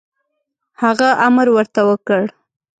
[0.81, 2.23] هغه امر ورته وکړ.